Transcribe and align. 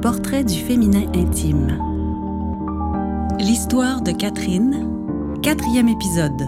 portrait 0.00 0.44
du 0.44 0.54
féminin 0.54 1.10
intime. 1.12 1.76
L'histoire 3.40 4.00
de 4.00 4.12
Catherine, 4.12 4.88
quatrième 5.42 5.88
épisode. 5.88 6.42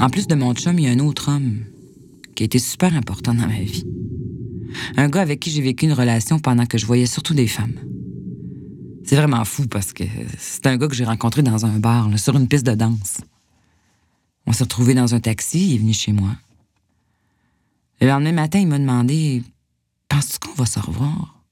En 0.00 0.08
plus 0.08 0.28
de 0.28 0.36
mon 0.36 0.54
chum, 0.54 0.78
il 0.78 0.84
y 0.84 0.88
a 0.88 0.92
un 0.92 1.00
autre 1.00 1.30
homme 1.30 1.64
qui 2.36 2.44
a 2.44 2.46
été 2.46 2.60
super 2.60 2.94
important 2.94 3.34
dans 3.34 3.48
ma 3.48 3.60
vie. 3.60 3.84
Un 4.96 5.08
gars 5.08 5.22
avec 5.22 5.40
qui 5.40 5.50
j'ai 5.50 5.62
vécu 5.62 5.86
une 5.86 5.92
relation 5.92 6.38
pendant 6.38 6.66
que 6.66 6.78
je 6.78 6.86
voyais 6.86 7.06
surtout 7.06 7.34
des 7.34 7.48
femmes. 7.48 7.74
C'est 9.02 9.16
vraiment 9.16 9.44
fou 9.44 9.66
parce 9.66 9.92
que 9.92 10.04
c'est 10.38 10.66
un 10.68 10.76
gars 10.76 10.86
que 10.86 10.94
j'ai 10.94 11.04
rencontré 11.04 11.42
dans 11.42 11.66
un 11.66 11.78
bar, 11.80 12.08
sur 12.18 12.36
une 12.36 12.46
piste 12.46 12.66
de 12.66 12.74
danse. 12.74 13.20
On 14.46 14.52
s'est 14.52 14.64
retrouvés 14.64 14.94
dans 14.94 15.14
un 15.14 15.20
taxi, 15.20 15.70
il 15.70 15.74
est 15.74 15.78
venu 15.78 15.92
chez 15.92 16.12
moi. 16.12 16.30
Le 18.04 18.10
lendemain 18.10 18.32
matin, 18.32 18.58
il 18.58 18.66
m'a 18.66 18.78
demandé 18.78 19.42
Penses-tu 20.10 20.38
qu'on 20.38 20.52
va 20.52 20.66
se 20.66 20.78
revoir? 20.78 21.42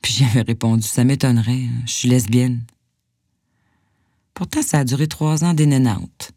Puis 0.00 0.14
j'avais 0.14 0.42
répondu 0.42 0.86
Ça 0.86 1.02
m'étonnerait, 1.02 1.64
je 1.84 1.90
suis 1.90 2.08
lesbienne. 2.08 2.62
Pourtant, 4.34 4.62
ça 4.62 4.78
a 4.78 4.84
duré 4.84 5.08
trois 5.08 5.42
ans 5.42 5.54
d'énénante. 5.54 6.30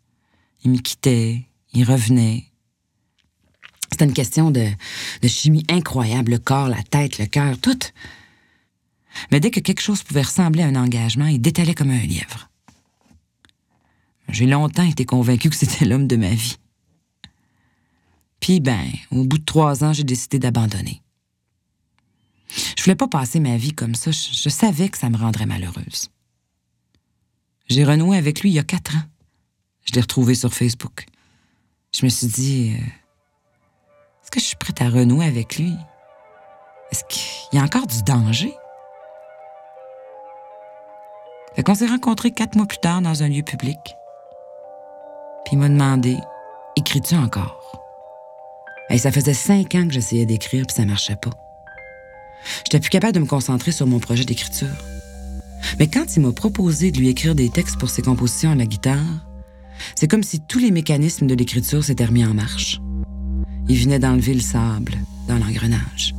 Il 0.63 0.71
me 0.71 0.79
quittait, 0.79 1.45
il 1.71 1.83
revenait. 1.83 2.45
C'était 3.91 4.05
une 4.05 4.13
question 4.13 4.49
de, 4.49 4.65
de 5.21 5.27
chimie 5.27 5.67
incroyable, 5.69 6.31
le 6.31 6.39
corps, 6.39 6.67
la 6.67 6.81
tête, 6.81 7.19
le 7.19 7.27
cœur, 7.27 7.59
tout. 7.59 7.77
Mais 9.31 9.39
dès 9.39 9.51
que 9.51 9.59
quelque 9.59 9.83
chose 9.83 10.01
pouvait 10.01 10.23
ressembler 10.23 10.63
à 10.63 10.67
un 10.67 10.75
engagement, 10.75 11.27
il 11.27 11.39
détalait 11.39 11.75
comme 11.75 11.91
un 11.91 12.07
lièvre. 12.07 12.49
J'ai 14.29 14.47
longtemps 14.47 14.89
été 14.89 15.05
convaincu 15.05 15.51
que 15.51 15.55
c'était 15.55 15.85
l'homme 15.85 16.07
de 16.07 16.15
ma 16.15 16.29
vie. 16.29 16.57
Puis, 18.41 18.59
ben, 18.59 18.87
au 19.11 19.23
bout 19.23 19.37
de 19.37 19.45
trois 19.45 19.85
ans, 19.85 19.93
j'ai 19.93 20.03
décidé 20.03 20.39
d'abandonner. 20.39 21.01
Je 22.75 22.83
voulais 22.83 22.95
pas 22.95 23.07
passer 23.07 23.39
ma 23.39 23.55
vie 23.55 23.73
comme 23.73 23.95
ça. 23.95 24.11
Je, 24.11 24.49
savais 24.49 24.89
que 24.89 24.97
ça 24.97 25.09
me 25.09 25.15
rendrait 25.15 25.45
malheureuse. 25.45 26.09
J'ai 27.69 27.85
renoué 27.85 28.17
avec 28.17 28.41
lui 28.41 28.49
il 28.49 28.53
y 28.53 28.59
a 28.59 28.63
quatre 28.63 28.95
ans. 28.95 29.03
Je 29.85 29.93
l'ai 29.93 30.01
retrouvé 30.01 30.35
sur 30.35 30.53
Facebook. 30.53 31.05
Je 31.93 32.03
me 32.03 32.09
suis 32.09 32.27
dit, 32.27 32.75
euh, 32.75 32.83
est-ce 34.23 34.31
que 34.31 34.39
je 34.39 34.45
suis 34.45 34.57
prête 34.57 34.81
à 34.81 34.89
renouer 34.89 35.25
avec 35.25 35.57
lui? 35.57 35.73
Est-ce 36.91 37.03
qu'il 37.07 37.57
y 37.57 37.61
a 37.61 37.63
encore 37.63 37.87
du 37.87 38.01
danger? 38.03 38.53
Fait 41.55 41.63
qu'on 41.63 41.75
s'est 41.75 41.87
rencontrés 41.87 42.31
quatre 42.31 42.55
mois 42.55 42.65
plus 42.65 42.79
tard 42.79 43.01
dans 43.01 43.23
un 43.23 43.29
lieu 43.29 43.43
public. 43.43 43.77
Puis 45.45 45.53
il 45.53 45.59
m'a 45.59 45.69
demandé 45.69 46.17
Écris-tu 46.75 47.15
encore? 47.15 47.80
Et 48.91 48.97
Ça 48.97 49.11
faisait 49.11 49.33
cinq 49.33 49.75
ans 49.75 49.87
que 49.87 49.93
j'essayais 49.93 50.25
d'écrire, 50.25 50.65
puis 50.67 50.75
ça 50.75 50.85
marchait 50.85 51.15
pas. 51.15 51.31
J'étais 52.65 52.79
plus 52.79 52.89
capable 52.89 53.13
de 53.13 53.19
me 53.19 53.25
concentrer 53.25 53.71
sur 53.71 53.87
mon 53.87 53.99
projet 53.99 54.25
d'écriture. 54.25 54.75
Mais 55.79 55.87
quand 55.87 56.15
il 56.15 56.21
m'a 56.21 56.31
proposé 56.31 56.91
de 56.91 56.97
lui 56.97 57.07
écrire 57.07 57.35
des 57.35 57.49
textes 57.49 57.77
pour 57.77 57.89
ses 57.89 58.01
compositions 58.01 58.51
à 58.51 58.55
la 58.55 58.65
guitare, 58.65 58.97
c'est 59.95 60.07
comme 60.07 60.23
si 60.23 60.41
tous 60.41 60.59
les 60.59 60.71
mécanismes 60.71 61.27
de 61.27 61.35
l'écriture 61.35 61.83
s'étaient 61.83 62.05
remis 62.05 62.25
en 62.25 62.33
marche. 62.33 62.81
Il 63.69 63.77
venait 63.77 63.99
d'enlever 63.99 64.33
le 64.33 64.41
sable 64.41 64.97
dans 65.27 65.37
l'engrenage. 65.37 66.13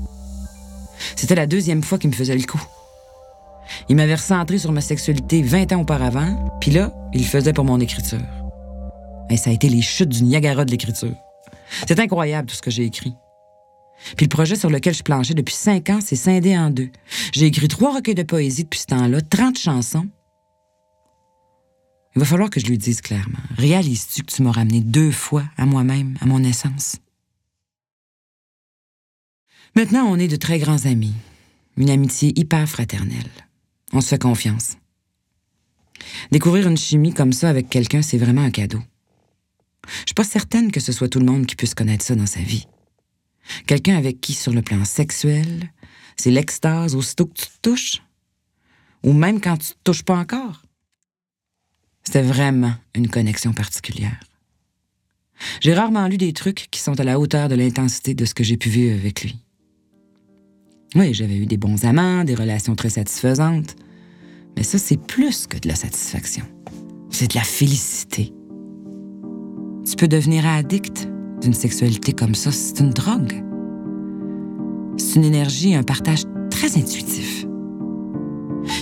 C'était 1.17 1.35
la 1.35 1.47
deuxième 1.47 1.83
fois 1.83 1.99
qu'il 1.99 2.11
me 2.11 2.15
faisait 2.15 2.37
le 2.37 2.45
coup. 2.45 2.63
Il 3.89 3.97
m'avait 3.97 4.15
recentré 4.15 4.59
sur 4.59 4.73
ma 4.73 4.81
sexualité 4.81 5.43
20 5.43 5.73
ans 5.73 5.81
auparavant, 5.81 6.51
puis 6.61 6.71
là, 6.71 6.93
il 7.13 7.23
le 7.23 7.27
faisait 7.27 7.53
pour 7.53 7.65
mon 7.65 7.81
écriture. 7.81 8.21
Et 9.29 9.37
ça 9.37 9.51
a 9.51 9.53
été 9.53 9.69
les 9.69 9.83
chutes 9.83 10.09
du 10.09 10.23
Niagara 10.23 10.65
de 10.65 10.71
l'écriture. 10.71 11.15
C'est 11.87 12.01
incroyable 12.01 12.49
tout 12.49 12.55
ce 12.55 12.63
que 12.63 12.71
j'ai 12.71 12.85
écrit. 12.85 13.15
Puis 14.17 14.27
le 14.27 14.31
projet 14.31 14.57
sur 14.57 14.71
lequel 14.71 14.95
je 14.95 15.03
planchais 15.03 15.35
depuis 15.35 15.55
cinq 15.55 15.91
ans 15.91 16.01
s'est 16.01 16.17
scindé 16.17 16.57
en 16.57 16.71
deux. 16.71 16.91
J'ai 17.33 17.47
écrit 17.47 17.69
trois 17.69 17.95
recueils 17.95 18.15
de 18.15 18.23
poésie 18.23 18.65
depuis 18.65 18.81
ce 18.81 18.87
temps-là, 18.87 19.21
30 19.21 19.59
chansons. 19.59 20.09
Il 22.15 22.19
va 22.19 22.27
falloir 22.27 22.51
que 22.51 22.61
je 22.61 22.67
lui 22.67 22.79
dise 22.79 23.01
clairement. 23.01 23.39
Réalises-tu 23.57 24.23
que 24.23 24.33
tu 24.33 24.43
m'as 24.43 24.53
ramené 24.53 24.81
deux 24.81 25.11
fois 25.11 25.45
à 25.57 25.65
moi-même, 25.65 26.17
à 26.21 26.27
mon 26.27 26.43
essence? 26.43 26.97
Maintenant, 29.75 30.05
on 30.07 30.19
est 30.19 30.29
de 30.29 30.37
très 30.37 30.59
grands 30.59 30.85
amis. 30.85 31.15
Une 31.79 31.89
amitié 31.89 32.39
hyper 32.39 32.69
fraternelle. 32.69 33.31
On 33.95 34.03
se 34.03 34.09
fait 34.09 34.21
confiance. 34.21 34.77
Découvrir 36.31 36.69
une 36.69 36.77
chimie 36.77 37.15
comme 37.15 37.33
ça 37.33 37.49
avec 37.49 37.71
quelqu'un, 37.71 38.03
c'est 38.03 38.19
vraiment 38.19 38.43
un 38.43 38.51
cadeau. 38.51 38.81
Je 39.89 40.07
suis 40.07 40.15
pas 40.15 40.25
certaine 40.25 40.71
que 40.71 40.81
ce 40.81 40.93
soit 40.93 41.09
tout 41.09 41.19
le 41.19 41.27
monde 41.27 41.47
qui 41.47 41.57
puisse 41.57 41.75
connaître 41.75 42.05
ça 42.05 42.15
dans 42.15 42.27
sa 42.27 42.41
vie. 42.41 42.67
Quelqu'un 43.67 43.97
avec 43.97 44.21
qui, 44.21 44.35
sur 44.35 44.53
le 44.53 44.63
plan 44.63 44.85
sexuel, 44.85 45.73
c'est 46.17 46.31
l'extase 46.31 46.95
aussitôt 46.95 47.27
que 47.27 47.35
tu 47.35 47.47
te 47.47 47.59
touches, 47.63 48.03
ou 49.03 49.13
même 49.13 49.41
quand 49.41 49.57
tu 49.57 49.69
te 49.69 49.79
touches 49.85 50.05
pas 50.05 50.17
encore. 50.17 50.63
C'était 52.05 52.23
vraiment 52.23 52.75
une 52.95 53.09
connexion 53.09 53.53
particulière. 53.53 54.19
J'ai 55.61 55.75
rarement 55.75 56.07
lu 56.07 56.19
des 56.19 56.33
trucs 56.33 56.69
qui 56.71 56.81
sont 56.81 56.99
à 57.01 57.05
la 57.05 57.19
hauteur 57.19 57.49
de 57.49 57.55
l'intensité 57.55 58.15
de 58.15 58.25
ce 58.25 58.35
que 58.35 58.45
j'ai 58.45 58.57
pu 58.57 58.69
vivre 58.69 58.95
avec 58.95 59.23
lui. 59.23 59.37
Oui, 60.95 61.15
j'avais 61.15 61.37
eu 61.37 61.47
des 61.47 61.57
bons 61.57 61.85
amants, 61.85 62.23
des 62.23 62.35
relations 62.35 62.77
très 62.77 62.91
satisfaisantes, 62.91 63.77
mais 64.57 64.63
ça, 64.63 64.79
c'est 64.79 64.99
plus 64.99 65.47
que 65.47 65.59
de 65.59 65.69
la 65.69 65.75
satisfaction. 65.75 66.45
C'est 67.11 67.31
de 67.31 67.35
la 67.35 67.45
félicité. 67.45 68.33
Tu 69.93 69.97
peux 69.97 70.09
devenir 70.09 70.47
addict 70.47 71.07
d'une 71.43 71.53
sexualité 71.53 72.15
comme 72.15 72.35
ça. 72.35 72.51
C'est 72.51 72.81
une 72.81 72.93
drogue. 72.93 73.45
C'est 74.97 75.17
une 75.17 75.25
énergie, 75.25 75.75
un 75.75 75.83
partage 75.83 76.23
très 76.49 76.79
intuitif. 76.79 77.45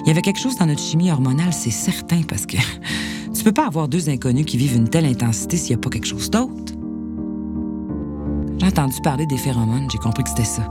Il 0.03 0.07
y 0.07 0.11
avait 0.13 0.23
quelque 0.23 0.39
chose 0.39 0.57
dans 0.57 0.67
notre 0.67 0.81
chimie 0.81 1.11
hormonale, 1.11 1.53
c'est 1.53 1.73
certain, 1.73 2.23
parce 2.29 2.47
que 2.47 2.59
tu 3.35 3.43
peux 3.43 3.51
pas 3.51 3.67
avoir 3.67 3.89
deux 3.89 4.09
inconnus 4.09 4.47
qui 4.47 4.57
vivent 4.57 4.77
une 4.77 4.89
telle 4.89 5.05
intensité 5.05 5.57
s'il 5.57 5.75
n'y 5.75 5.81
a 5.81 5.83
pas 5.83 5.91
quelque 5.91 6.07
chose 6.07 6.31
d'autre. 6.31 6.75
J'ai 8.59 8.67
entendu 8.69 9.01
parler 9.03 9.27
des 9.27 9.37
phéromones, 9.37 9.89
j'ai 9.91 9.99
compris 9.99 10.23
que 10.23 10.29
c'était 10.29 10.45
ça. 10.45 10.63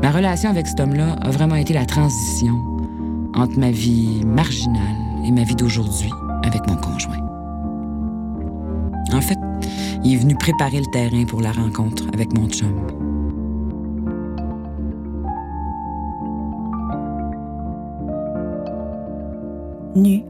Ma 0.00 0.12
relation 0.12 0.48
avec 0.48 0.68
cet 0.68 0.78
homme-là 0.78 1.14
a 1.14 1.30
vraiment 1.30 1.56
été 1.56 1.74
la 1.74 1.86
transition 1.86 2.54
entre 3.34 3.58
ma 3.58 3.72
vie 3.72 4.24
marginale 4.24 5.24
et 5.26 5.32
ma 5.32 5.42
vie 5.42 5.56
d'aujourd'hui 5.56 6.10
avec 6.44 6.68
mon 6.68 6.76
conjoint. 6.76 7.29
En 9.12 9.20
fait, 9.20 9.38
il 10.04 10.14
est 10.14 10.16
venu 10.16 10.34
préparer 10.34 10.78
le 10.78 10.86
terrain 10.92 11.24
pour 11.24 11.40
la 11.40 11.52
rencontre 11.52 12.04
avec 12.12 12.32
mon 12.32 12.48
chum. 12.48 12.74
Nu, 19.96 20.22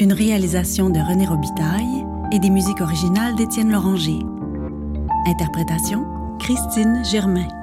une 0.00 0.12
réalisation 0.12 0.90
de 0.90 0.98
René 0.98 1.26
Robitaille 1.26 2.04
et 2.32 2.38
des 2.40 2.50
musiques 2.50 2.80
originales 2.80 3.36
d'Étienne 3.36 3.70
Loranger. 3.70 4.18
Interprétation 5.26 6.04
Christine 6.40 7.02
Germain. 7.04 7.61